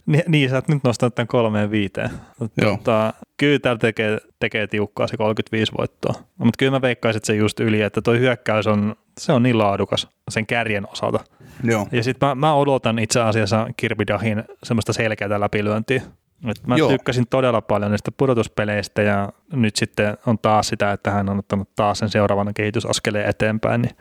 Niin, 0.09 0.23
niin, 0.29 0.50
sä 0.50 0.57
oot 0.57 0.69
nyt 0.69 0.85
nostanut 0.85 1.15
tämän 1.15 1.29
kolmeen 1.29 1.71
viiteen. 1.71 2.11
Joo. 2.57 2.77
Tota, 2.77 3.15
kyllä 3.37 3.59
täällä 3.59 3.79
tekee, 3.79 4.19
tekee 4.38 4.67
tiukkaa 4.67 5.07
se 5.07 5.17
35 5.17 5.73
voittoa. 5.79 6.12
No, 6.12 6.45
mutta 6.45 6.59
kyllä 6.59 6.73
mä 6.73 6.83
veikkaisin, 6.83 7.17
että 7.17 7.27
se 7.27 7.35
just 7.35 7.61
yli, 7.61 7.83
että 7.83 8.03
toi 8.03 8.19
hyökkäys 8.19 8.67
on, 8.67 8.97
se 9.19 9.33
on 9.33 9.43
niin 9.43 9.59
laadukas 9.59 10.09
sen 10.31 10.47
kärjen 10.47 10.88
osalta. 10.93 11.21
Joo. 11.65 11.88
Ja 11.93 12.03
sitten 12.03 12.29
mä, 12.29 12.35
mä, 12.35 12.55
odotan 12.55 12.99
itse 12.99 13.21
asiassa 13.21 13.67
Kirby 13.77 14.07
Dahin 14.07 14.45
semmoista 14.62 14.93
selkeää 14.93 15.41
läpilyöntiä. 15.41 16.03
Et 16.49 16.67
mä 16.67 16.77
Joo. 16.77 16.88
tykkäsin 16.88 17.27
todella 17.31 17.61
paljon 17.61 17.91
niistä 17.91 18.12
pudotuspeleistä 18.12 19.03
ja 19.03 19.29
nyt 19.53 19.77
sitten 19.77 20.17
on 20.27 20.38
taas 20.38 20.69
sitä, 20.69 20.93
että 20.93 21.11
hän 21.11 21.29
on 21.29 21.38
ottanut 21.38 21.69
taas 21.77 21.99
sen 21.99 22.09
seuraavan 22.09 22.55
kehitysaskeleen 22.55 23.29
eteenpäin. 23.29 23.83
Niin 23.83 23.97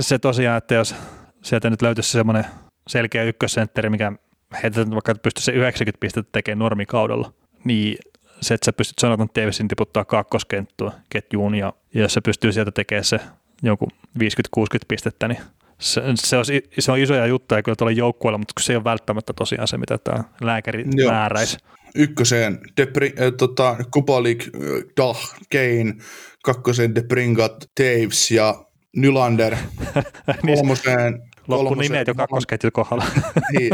se 0.00 0.18
tosiaan, 0.18 0.58
että 0.58 0.74
jos 0.74 0.94
sieltä 1.42 1.70
nyt 1.70 1.82
löytyisi 1.82 2.10
semmoinen 2.10 2.44
selkeä 2.88 3.24
ykkössentteri, 3.24 3.90
mikä 3.90 4.12
heitetään 4.62 4.90
vaikka 4.90 5.12
että 5.12 5.22
pystyisi 5.22 5.44
se 5.44 5.52
90 5.52 6.00
pistettä 6.00 6.28
tekemään 6.32 6.58
normikaudella, 6.58 7.32
niin 7.64 7.98
se, 8.40 8.54
että 8.54 8.64
sä 8.64 8.72
pystyt 8.72 9.02
Jonathan 9.02 9.28
Davisin 9.34 9.68
tiputtaa 9.68 10.04
kakkoskenttua 10.04 10.92
ketjuun 11.10 11.54
ja, 11.54 11.72
ja 11.94 12.02
jos 12.02 12.14
se 12.14 12.20
pystyy 12.20 12.52
sieltä 12.52 12.70
tekemään 12.70 13.04
se 13.04 13.20
jonkun 13.62 13.88
50-60 14.18 14.22
pistettä, 14.88 15.28
niin 15.28 15.38
se, 15.78 16.02
se, 16.14 16.36
on, 16.36 16.44
se 16.78 16.92
on 16.92 16.98
isoja 16.98 17.26
juttuja 17.26 17.62
kyllä 17.62 17.76
tuolla 17.76 17.92
joukkueella, 17.92 18.38
mutta 18.38 18.52
se 18.60 18.72
ei 18.72 18.76
ole 18.76 18.84
välttämättä 18.84 19.32
tosiaan 19.32 19.68
se, 19.68 19.78
mitä 19.78 19.98
tämä 19.98 20.24
lääkäri 20.40 20.84
Joo. 20.96 21.12
määräisi. 21.12 21.58
Ykköseen 21.94 22.58
Depri, 22.76 23.12
äh, 23.20 23.32
tota, 23.38 23.76
Kupalik, 23.90 24.42
äh, 24.42 24.60
Dah, 24.96 25.34
Kane, 25.52 25.94
kakkoseen 26.44 26.94
Debringat, 26.94 27.70
Taves 27.74 28.30
ja 28.30 28.64
Nylander, 28.96 29.56
Niin 30.42 30.56
se 30.56 30.60
kolmoseen, 30.60 31.27
loppu 31.48 31.74
nimet 31.74 32.08
jo 32.08 32.14
kakkosketjun 32.14 32.72
kohdalla. 32.72 33.04
niin, 33.52 33.72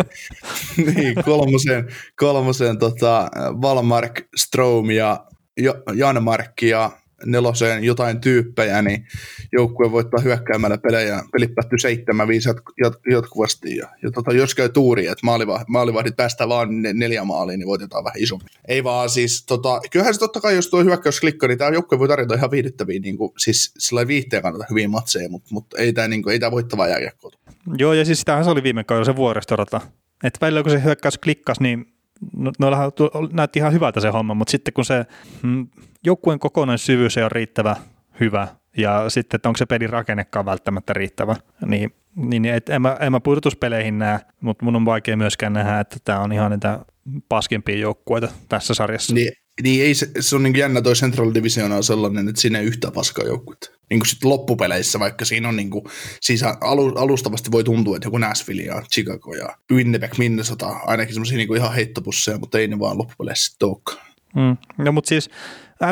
niin, 0.94 1.14
kolmoseen, 1.24 1.88
kolmoseen 2.16 2.78
tota, 2.78 3.30
Valmark, 3.62 4.20
Strom 4.36 4.90
ja 4.90 5.24
Jo- 5.56 5.82
Janmark 5.94 6.62
ja 6.62 6.90
neloseen 7.26 7.84
jotain 7.84 8.20
tyyppejä, 8.20 8.82
niin 8.82 9.06
joukkue 9.52 9.92
voittaa 9.92 10.20
hyökkäämällä 10.20 10.78
pelejä. 10.78 11.22
Pelit 11.32 11.54
päättyy 11.54 11.78
7-5 11.78 12.52
jat- 12.52 12.86
jat- 12.86 13.12
jatkuvasti. 13.12 13.76
Ja, 13.76 13.88
ja 14.02 14.10
tota, 14.10 14.32
jos 14.32 14.54
käy 14.54 14.68
tuuri, 14.68 15.06
että 15.06 15.20
maalivahdit, 15.22 15.68
maalivahdit 15.68 16.16
päästään 16.16 16.48
vaan 16.48 16.82
ne- 16.82 16.92
neljä 16.92 17.24
maaliin, 17.24 17.58
niin 17.58 17.66
voitetaan 17.66 18.04
vähän 18.04 18.22
isommin. 18.22 18.48
Ei 18.68 18.84
vaan 18.84 19.10
siis, 19.10 19.46
tota, 19.46 19.80
kyllähän 19.90 20.14
se 20.14 20.20
totta 20.20 20.40
kai, 20.40 20.54
jos 20.54 20.68
tuo 20.68 20.84
hyökkäys 20.84 21.20
klikkaa, 21.20 21.48
niin 21.48 21.58
tämä 21.58 21.70
joukkue 21.70 21.98
voi 21.98 22.08
tarjota 22.08 22.34
ihan 22.34 22.50
viihdyttäviä, 22.50 23.00
niin 23.00 23.16
kuin, 23.16 23.32
siis 23.38 23.74
sillä 23.78 24.06
viihteen 24.06 24.42
kannalta 24.42 24.66
hyviä 24.70 24.88
matseja, 24.88 25.28
mutta, 25.28 25.48
mutta 25.50 25.78
ei 25.78 25.92
tämä 25.92 26.08
niin 26.08 26.22
kuin, 26.22 26.32
ei 26.32 26.38
tää 26.38 26.50
voittavaa 26.50 26.88
jääkiekkoa. 26.88 27.30
Joo, 27.78 27.92
ja 27.92 28.04
siis 28.04 28.18
sitähän 28.18 28.44
se 28.44 28.50
oli 28.50 28.62
viime 28.62 28.84
kaudella 28.84 29.04
se 29.04 29.16
vuoristorata. 29.16 29.80
Että 30.24 30.38
välillä 30.40 30.62
kun 30.62 30.72
se 30.72 30.84
hyökkäys 30.84 31.18
klikkasi, 31.18 31.62
niin 31.62 31.93
no, 32.36 32.52
noillahan 32.58 32.92
näytti 33.32 33.58
ihan 33.58 33.72
hyvältä 33.72 34.00
se 34.00 34.08
homma, 34.08 34.34
mutta 34.34 34.50
sitten 34.50 34.74
kun 34.74 34.84
se 34.84 35.06
mm, 35.42 35.68
joukkueen 36.04 36.38
kokonaissyvyys 36.38 37.16
ei 37.16 37.22
ole 37.22 37.30
riittävä 37.32 37.76
hyvä, 38.20 38.48
ja 38.76 39.10
sitten, 39.10 39.36
että 39.36 39.48
onko 39.48 39.56
se 39.56 39.66
pelin 39.66 39.90
rakennekaan 39.90 40.46
välttämättä 40.46 40.92
riittävä, 40.92 41.36
niin, 41.66 41.94
niin 42.16 42.44
et, 42.44 42.68
en, 42.68 42.82
mä, 42.82 42.96
en 43.00 43.12
mä 43.12 43.20
pudotuspeleihin 43.20 43.98
näe, 43.98 44.20
mutta 44.40 44.64
mun 44.64 44.76
on 44.76 44.84
vaikea 44.84 45.16
myöskään 45.16 45.52
nähdä, 45.52 45.80
että 45.80 45.96
tämä 46.04 46.20
on 46.20 46.32
ihan 46.32 46.50
niitä 46.50 46.80
paskimpia 47.28 47.78
joukkueita 47.78 48.28
tässä 48.48 48.74
sarjassa. 48.74 49.14
Niin, 49.14 49.32
niin 49.62 49.84
ei 49.84 49.94
se, 49.94 50.10
se 50.20 50.36
on 50.36 50.42
niin 50.42 50.56
jännä 50.56 50.82
toi 50.82 50.94
Central 50.94 51.34
Division 51.34 51.72
on 51.72 51.84
sellainen, 51.84 52.28
että 52.28 52.40
siinä 52.40 52.58
ei 52.58 52.66
yhtään 52.66 52.92
paskaa 52.92 53.24
joukkuetta. 53.24 53.70
Niin 53.90 54.00
kuin 54.00 54.08
sitten 54.08 54.30
loppupeleissä, 54.30 55.00
vaikka 55.00 55.24
siinä 55.24 55.48
on 55.48 55.56
niin 55.56 55.70
kuin, 55.70 55.84
siis 56.20 56.42
alu, 56.60 56.94
alustavasti 56.96 57.50
voi 57.50 57.64
tuntua, 57.64 57.96
että 57.96 58.06
joku 58.06 58.18
Nashville 58.18 58.62
ja 58.62 58.82
Chicago 58.92 59.34
ja 59.34 59.56
Winnipeg, 59.72 60.18
Minnesota, 60.18 60.68
ainakin 60.68 61.14
semmoisia 61.14 61.38
niin 61.38 61.56
ihan 61.56 61.74
heittopusseja, 61.74 62.38
mutta 62.38 62.58
ei 62.58 62.68
ne 62.68 62.78
vaan 62.78 62.98
loppupeleissä 62.98 63.50
sitten 63.50 63.68
olekaan. 63.68 64.06
Mm. 64.34 64.56
No 64.84 64.92
mutta 64.92 65.08
siis 65.08 65.30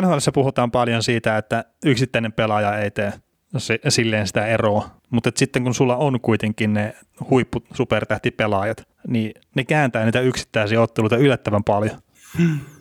NHL 0.01 0.17
puhutaan 0.33 0.71
paljon 0.71 1.03
siitä, 1.03 1.37
että 1.37 1.65
yksittäinen 1.85 2.33
pelaaja 2.33 2.77
ei 2.77 2.91
tee 2.91 3.13
se, 3.57 3.79
silleen 3.89 4.27
sitä 4.27 4.45
eroa, 4.45 4.89
mutta 5.09 5.31
sitten 5.35 5.63
kun 5.63 5.73
sulla 5.73 5.97
on 5.97 6.21
kuitenkin 6.21 6.73
ne 6.73 6.93
huippu 7.29 7.63
supertähtipelaajat, 7.73 8.87
niin 9.07 9.33
ne 9.55 9.63
kääntää 9.63 10.05
niitä 10.05 10.21
yksittäisiä 10.21 10.81
otteluita 10.81 11.17
yllättävän 11.17 11.63
paljon. 11.63 12.01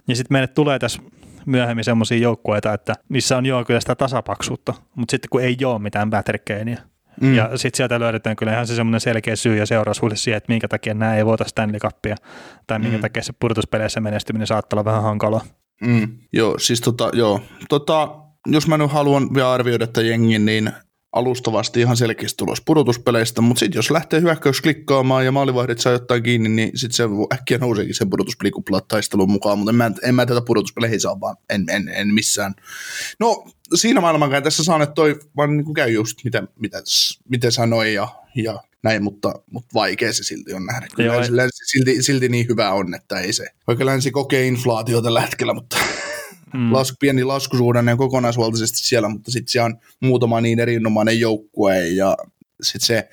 Ja 0.09 0.17
sitten 0.17 0.35
meille 0.35 0.47
tulee 0.47 0.79
tässä 0.79 1.03
myöhemmin 1.47 1.85
semmoisia 1.85 2.19
joukkueita, 2.19 2.75
että 2.75 2.95
missä 3.09 3.37
on 3.37 3.47
joo 3.47 3.65
kyllä 3.65 3.81
sitä 3.81 3.95
tasapaksuutta, 3.95 4.75
mutta 4.95 5.11
sitten 5.11 5.29
kun 5.31 5.43
ei 5.43 5.57
ole 5.65 5.79
mitään 5.79 6.11
Patrick 6.11 6.45
Mm. 7.21 7.35
Ja 7.35 7.59
sitten 7.59 7.77
sieltä 7.77 8.01
löydetään 8.01 8.37
kyllä 8.37 8.53
ihan 8.53 8.67
se 8.67 8.75
semmoinen 8.75 9.01
selkeä 9.01 9.37
syy 9.37 9.57
ja 9.57 9.67
seuraussuhde 9.67 10.17
siihen, 10.17 10.37
että 10.37 10.53
minkä 10.53 10.69
takia 10.69 10.95
nämä 10.95 11.17
ei 11.17 11.27
voita 11.27 11.45
Stanley 11.45 11.79
Cupia 11.81 12.17
tai 12.67 12.79
minkä 12.79 12.97
Mm. 12.97 13.01
takia 13.01 13.23
se 13.23 13.33
pudotuspeleissä 13.41 14.01
menestyminen 14.01 14.47
saattaa 14.47 14.77
olla 14.77 14.85
vähän 14.85 15.03
hankalaa. 15.03 15.45
Mm, 15.83 16.09
joo, 16.33 16.59
siis 16.59 16.81
tota, 16.81 17.11
joo. 17.13 17.41
Tota, 17.69 18.09
jos 18.47 18.69
mä 18.69 18.79
nyt 18.79 18.93
haluan 18.93 19.35
vielä 19.35 19.53
arvioida 19.53 19.87
tätä 19.87 20.03
jengin, 20.03 20.45
niin 20.45 20.73
alustavasti 21.13 21.81
ihan 21.81 21.97
selkeästi 21.97 22.37
tulos 22.37 22.61
pudotuspeleistä, 22.61 23.41
mutta 23.41 23.61
sitten 23.61 23.79
jos 23.79 23.91
lähtee 23.91 24.21
hyökkäys 24.21 24.61
klikkaamaan 24.61 25.25
ja 25.25 25.33
maalivahdit 25.33 25.79
saa 25.79 25.93
jotain 25.93 26.23
kiinni, 26.23 26.49
niin 26.49 26.71
sitten 26.75 26.97
se 26.97 27.05
äkkiä 27.35 27.59
nouseekin 27.59 27.95
sen 27.95 28.11
pudotuspelikupla 28.11 28.81
taistelun 28.81 29.31
mukaan, 29.31 29.59
mutta 29.59 29.71
en 29.71 29.77
mä, 29.77 29.91
en 30.03 30.15
mä 30.15 30.27
tätä 30.27 30.41
pudotuspeleihin 30.41 31.01
saa 31.01 31.21
vaan, 31.21 31.37
en, 31.51 31.65
en, 31.71 31.89
en 31.89 32.15
missään. 32.15 32.55
No 33.21 33.45
siinä 33.75 34.01
maailmankaan 34.01 34.43
tässä 34.43 34.65
saan, 34.65 34.83
että 34.83 34.95
toi 34.95 35.19
vaan 35.37 35.57
niin 35.57 35.65
kuin 35.65 35.75
käy 35.75 35.91
just 35.91 36.19
mitä, 36.25 36.43
mitä, 36.59 36.83
miten 37.29 37.53
sanoi 37.53 37.95
ja, 37.95 38.09
ja 38.35 38.63
näin, 38.83 39.03
mutta, 39.03 39.35
mutta 39.51 39.71
vaikea 39.75 40.13
se 40.13 40.25
silti 40.25 40.55
on 40.55 40.67
nähdä. 40.67 40.87
Kyllä 40.97 41.17
länsi, 41.17 41.37
länsi, 41.37 41.65
silti, 41.65 42.03
silti 42.03 42.29
niin 42.29 42.47
hyvä 42.49 42.73
on, 42.73 42.95
että 42.95 43.19
ei 43.19 43.33
se. 43.33 43.47
Vaikka 43.67 43.87
länsi 43.87 44.11
kokee 44.11 44.47
inflaatiota 44.47 45.03
tällä 45.03 45.21
hetkellä, 45.21 45.55
mutta 45.55 45.77
mm. 46.55 46.73
lasku, 46.73 46.97
pieni 47.01 47.25
laskusuhdanne 47.25 47.93
on 47.93 47.99
kokonaisvaltaisesti 47.99 48.79
siellä, 48.79 49.09
mutta 49.09 49.31
sitten 49.31 49.53
siellä 49.53 49.67
on 49.67 49.79
muutama 50.01 50.41
niin 50.41 50.61
erinomainen 50.61 51.21
joukkue 51.21 51.89
ja 51.89 52.17
sitten 52.63 52.87
se 52.87 53.09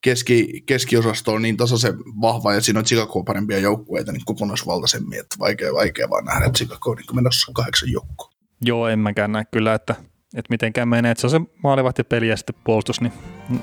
keski, 0.00 0.62
keskiosasto 0.66 1.32
on 1.32 1.42
niin 1.42 1.56
tasaisen 1.56 1.94
vahva 2.20 2.54
ja 2.54 2.60
siinä 2.60 2.78
on 2.78 2.84
Chicago 2.84 3.22
parempia 3.24 3.58
joukkueita 3.58 4.12
niin 4.12 4.24
kokonaisvaltaisemmin, 4.24 5.20
että 5.20 5.36
vaikea, 5.38 5.72
vaikea 5.72 6.10
vaan 6.10 6.24
nähdä, 6.24 6.46
että 6.46 6.56
Chicago 6.56 6.90
on 6.90 6.96
niin 6.96 7.16
menossa 7.16 7.52
kahdeksan 7.54 7.92
joukkoa. 7.92 8.30
Joo, 8.64 8.88
en 8.88 8.98
mäkään 8.98 9.32
näe 9.32 9.44
kyllä, 9.50 9.74
että, 9.74 9.94
että 10.36 10.50
mitenkään 10.50 10.88
menee. 10.88 11.10
Että 11.10 11.20
se 11.20 11.26
on 11.26 11.30
se 11.30 11.40
maalivahtipeli 11.62 12.28
ja 12.28 12.36
sitten 12.36 12.54
puolustus, 12.64 13.00
niin 13.00 13.12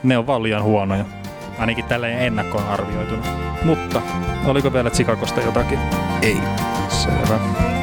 ne 0.04 0.18
on 0.18 0.28
vaan 0.28 0.44
liian 0.44 0.64
huonoja. 0.64 1.06
Ainakin 1.58 1.86
tälleen 1.86 2.20
ennakkoon 2.20 2.68
arvioituna. 2.68 3.24
Mutta 3.64 4.02
oliko 4.46 4.74
vielä 4.74 4.90
Chicagosta 4.90 5.42
jotakin? 5.42 5.80
Ei. 6.22 6.38
Selvä. 6.90 7.83